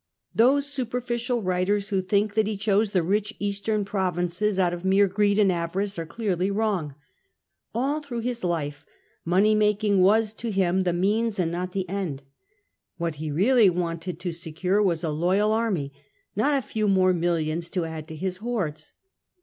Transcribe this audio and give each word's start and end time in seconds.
Those 0.33 0.65
superficial 0.65 1.43
writers 1.43 1.89
who 1.89 2.01
think 2.01 2.33
that 2.33 2.47
he 2.47 2.57
chose 2.57 2.89
the 2.89 3.03
rich 3.03 3.35
Eastern 3.37 3.85
provinces 3.85 4.57
out 4.57 4.73
of 4.73 4.83
mere 4.83 5.07
greed 5.07 5.37
and 5.37 5.51
avarice 5.51 5.99
are 5.99 6.07
clearly 6.07 6.49
wrong. 6.49 6.95
All 7.75 8.01
through 8.01 8.21
his 8.21 8.43
life 8.43 8.83
money 9.25 9.53
making 9.53 10.01
was 10.01 10.33
to 10.33 10.49
him 10.49 10.81
the 10.81 10.91
means 10.93 11.37
and 11.37 11.51
not 11.51 11.73
the 11.73 11.87
end. 11.87 12.23
What 12.97 13.17
he 13.21 13.29
really 13.29 13.69
wanted 13.69 14.19
to 14.21 14.31
secure 14.31 14.81
was 14.81 15.03
a 15.03 15.11
loyal 15.11 15.51
army, 15.51 15.93
not 16.35 16.55
a 16.55 16.63
few 16.67 16.87
more 16.87 17.13
millions 17.13 17.69
to 17.69 17.85
add 17.85 18.07
to 18.07 18.15
his 18.15 18.37
hoards. 18.37 18.93